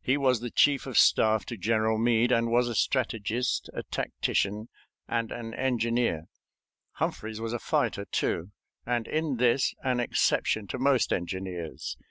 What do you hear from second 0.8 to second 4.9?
of staff to General Meade, and was a strategist, a tactician,